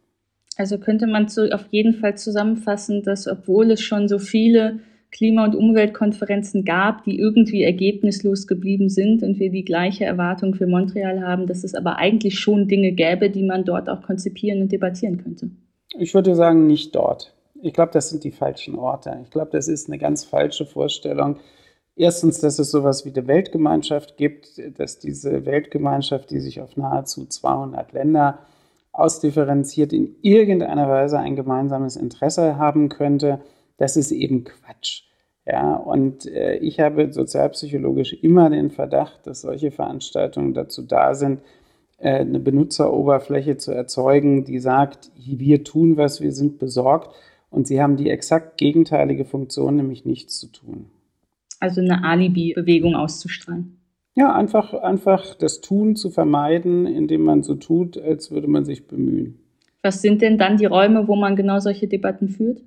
Also 0.57 0.77
könnte 0.77 1.07
man 1.07 1.27
zu, 1.27 1.53
auf 1.53 1.65
jeden 1.71 1.93
Fall 1.93 2.17
zusammenfassen, 2.17 3.03
dass 3.03 3.27
obwohl 3.27 3.71
es 3.71 3.81
schon 3.81 4.07
so 4.07 4.19
viele 4.19 4.79
Klima- 5.11 5.43
und 5.45 5.55
Umweltkonferenzen 5.55 6.63
gab, 6.63 7.03
die 7.03 7.19
irgendwie 7.19 7.63
ergebnislos 7.63 8.47
geblieben 8.47 8.89
sind 8.89 9.23
und 9.23 9.39
wir 9.39 9.51
die 9.51 9.65
gleiche 9.65 10.05
Erwartung 10.05 10.55
für 10.55 10.67
Montreal 10.67 11.21
haben, 11.21 11.47
dass 11.47 11.63
es 11.63 11.75
aber 11.75 11.97
eigentlich 11.97 12.39
schon 12.39 12.67
Dinge 12.67 12.93
gäbe, 12.93 13.29
die 13.29 13.43
man 13.43 13.65
dort 13.65 13.89
auch 13.89 14.01
konzipieren 14.01 14.61
und 14.61 14.71
debattieren 14.71 15.21
könnte. 15.21 15.51
Ich 15.99 16.13
würde 16.13 16.35
sagen, 16.35 16.65
nicht 16.65 16.95
dort. 16.95 17.33
Ich 17.61 17.73
glaube, 17.73 17.91
das 17.91 18.09
sind 18.09 18.23
die 18.23 18.31
falschen 18.31 18.75
Orte. 18.75 19.19
Ich 19.23 19.29
glaube, 19.29 19.51
das 19.51 19.67
ist 19.67 19.87
eine 19.87 19.97
ganz 19.97 20.23
falsche 20.23 20.65
Vorstellung. 20.65 21.37
Erstens, 21.97 22.39
dass 22.39 22.57
es 22.57 22.71
sowas 22.71 23.05
wie 23.05 23.13
eine 23.13 23.27
Weltgemeinschaft 23.27 24.15
gibt, 24.15 24.61
dass 24.79 24.99
diese 24.99 25.45
Weltgemeinschaft, 25.45 26.31
die 26.31 26.39
sich 26.39 26.61
auf 26.61 26.77
nahezu 26.77 27.25
200 27.25 27.91
Länder 27.91 28.39
ausdifferenziert 28.93 29.93
in 29.93 30.15
irgendeiner 30.21 30.89
Weise 30.89 31.19
ein 31.19 31.35
gemeinsames 31.35 31.95
Interesse 31.95 32.57
haben 32.57 32.89
könnte, 32.89 33.41
das 33.77 33.97
ist 33.97 34.11
eben 34.11 34.43
Quatsch. 34.43 35.03
Ja, 35.45 35.75
und 35.75 36.27
äh, 36.27 36.57
ich 36.57 36.79
habe 36.79 37.11
sozialpsychologisch 37.11 38.13
immer 38.13 38.49
den 38.49 38.69
Verdacht, 38.69 39.25
dass 39.25 39.41
solche 39.41 39.71
Veranstaltungen 39.71 40.53
dazu 40.53 40.83
da 40.83 41.15
sind, 41.15 41.41
äh, 41.97 42.19
eine 42.19 42.39
Benutzeroberfläche 42.39 43.57
zu 43.57 43.71
erzeugen, 43.71 44.45
die 44.45 44.59
sagt, 44.59 45.11
wir 45.15 45.63
tun 45.63 45.97
was, 45.97 46.21
wir 46.21 46.31
sind 46.31 46.59
besorgt. 46.59 47.15
Und 47.49 47.67
sie 47.67 47.81
haben 47.81 47.97
die 47.97 48.09
exakt 48.09 48.57
gegenteilige 48.57 49.25
Funktion, 49.25 49.75
nämlich 49.75 50.05
nichts 50.05 50.39
zu 50.39 50.47
tun. 50.47 50.89
Also 51.59 51.81
eine 51.81 52.03
Alibi-Bewegung 52.03 52.95
auszustrahlen. 52.95 53.80
Ja, 54.15 54.33
einfach, 54.33 54.73
einfach 54.73 55.35
das 55.35 55.61
Tun 55.61 55.95
zu 55.95 56.09
vermeiden, 56.09 56.85
indem 56.85 57.23
man 57.23 57.43
so 57.43 57.55
tut, 57.55 57.97
als 57.97 58.31
würde 58.31 58.47
man 58.47 58.65
sich 58.65 58.87
bemühen. 58.87 59.39
Was 59.83 60.01
sind 60.01 60.21
denn 60.21 60.37
dann 60.37 60.57
die 60.57 60.65
Räume, 60.65 61.07
wo 61.07 61.15
man 61.15 61.35
genau 61.35 61.59
solche 61.59 61.87
Debatten 61.87 62.27
führt? 62.27 62.61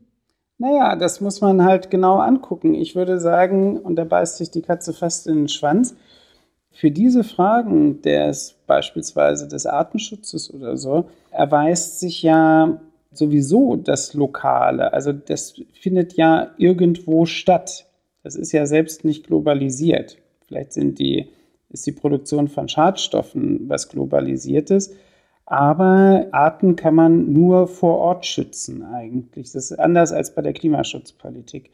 Naja, 0.58 0.96
das 0.96 1.20
muss 1.20 1.40
man 1.40 1.64
halt 1.64 1.90
genau 1.90 2.18
angucken. 2.18 2.74
Ich 2.74 2.96
würde 2.96 3.18
sagen, 3.18 3.78
und 3.78 3.96
da 3.96 4.04
beißt 4.04 4.38
sich 4.38 4.50
die 4.50 4.62
Katze 4.62 4.92
fast 4.92 5.26
in 5.26 5.34
den 5.34 5.48
Schwanz, 5.48 5.96
für 6.70 6.90
diese 6.90 7.22
Fragen 7.22 8.02
des 8.02 8.56
beispielsweise 8.66 9.46
des 9.46 9.64
Artenschutzes 9.64 10.52
oder 10.52 10.76
so, 10.76 11.08
erweist 11.30 12.00
sich 12.00 12.22
ja 12.22 12.80
sowieso 13.12 13.76
das 13.76 14.14
Lokale. 14.14 14.92
Also 14.92 15.12
das 15.12 15.54
findet 15.80 16.14
ja 16.14 16.50
irgendwo 16.58 17.26
statt. 17.26 17.86
Das 18.24 18.34
ist 18.34 18.50
ja 18.52 18.66
selbst 18.66 19.04
nicht 19.04 19.26
globalisiert. 19.26 20.16
Vielleicht 20.54 20.72
sind 20.72 21.00
die, 21.00 21.30
ist 21.70 21.84
die 21.84 21.92
Produktion 21.92 22.46
von 22.46 22.68
Schadstoffen 22.68 23.68
was 23.68 23.88
Globalisiertes. 23.88 24.94
Aber 25.46 26.28
Arten 26.30 26.76
kann 26.76 26.94
man 26.94 27.32
nur 27.32 27.66
vor 27.66 27.98
Ort 27.98 28.24
schützen 28.24 28.84
eigentlich. 28.84 29.50
Das 29.50 29.72
ist 29.72 29.80
anders 29.80 30.12
als 30.12 30.32
bei 30.32 30.42
der 30.42 30.52
Klimaschutzpolitik. 30.52 31.70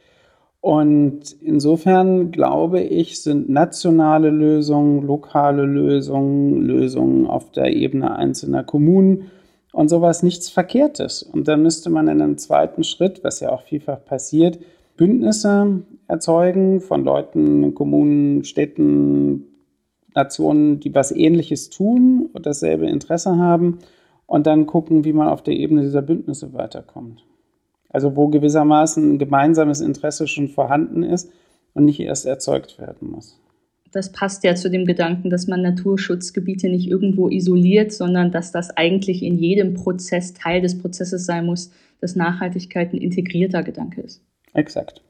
Und 0.62 1.36
insofern 1.42 2.30
glaube 2.30 2.80
ich, 2.80 3.20
sind 3.20 3.50
nationale 3.50 4.30
Lösungen, 4.30 5.06
lokale 5.06 5.66
Lösungen, 5.66 6.62
Lösungen 6.62 7.26
auf 7.26 7.52
der 7.52 7.74
Ebene 7.74 8.16
einzelner 8.16 8.64
Kommunen 8.64 9.30
und 9.74 9.90
sowas 9.90 10.22
nichts 10.22 10.48
Verkehrtes. 10.48 11.22
Und 11.22 11.48
dann 11.48 11.62
müsste 11.62 11.90
man 11.90 12.08
in 12.08 12.22
einem 12.22 12.38
zweiten 12.38 12.82
Schritt, 12.82 13.22
was 13.22 13.40
ja 13.40 13.50
auch 13.50 13.62
vielfach 13.62 14.02
passiert, 14.02 14.58
Bündnisse 15.00 15.80
erzeugen 16.08 16.82
von 16.82 17.04
Leuten, 17.04 17.74
Kommunen, 17.74 18.44
Städten, 18.44 19.46
Nationen, 20.14 20.78
die 20.78 20.94
was 20.94 21.10
Ähnliches 21.10 21.70
tun 21.70 22.28
und 22.34 22.44
dasselbe 22.44 22.86
Interesse 22.86 23.38
haben 23.38 23.78
und 24.26 24.46
dann 24.46 24.66
gucken, 24.66 25.06
wie 25.06 25.14
man 25.14 25.28
auf 25.28 25.42
der 25.42 25.54
Ebene 25.54 25.80
dieser 25.80 26.02
Bündnisse 26.02 26.52
weiterkommt. 26.52 27.24
Also 27.88 28.14
wo 28.14 28.28
gewissermaßen 28.28 29.14
ein 29.14 29.18
gemeinsames 29.18 29.80
Interesse 29.80 30.26
schon 30.26 30.48
vorhanden 30.48 31.02
ist 31.02 31.32
und 31.72 31.86
nicht 31.86 32.00
erst 32.00 32.26
erzeugt 32.26 32.78
werden 32.78 33.10
muss. 33.10 33.40
Das 33.92 34.12
passt 34.12 34.44
ja 34.44 34.54
zu 34.54 34.68
dem 34.68 34.84
Gedanken, 34.84 35.30
dass 35.30 35.46
man 35.46 35.62
Naturschutzgebiete 35.62 36.68
nicht 36.68 36.90
irgendwo 36.90 37.30
isoliert, 37.30 37.90
sondern 37.90 38.32
dass 38.32 38.52
das 38.52 38.68
eigentlich 38.76 39.22
in 39.22 39.38
jedem 39.38 39.72
Prozess 39.72 40.34
Teil 40.34 40.60
des 40.60 40.78
Prozesses 40.78 41.24
sein 41.24 41.46
muss, 41.46 41.70
dass 42.02 42.16
Nachhaltigkeit 42.16 42.92
ein 42.92 42.98
integrierter 42.98 43.62
Gedanke 43.62 44.02
ist. 44.02 44.22
Exakt. 44.54 45.00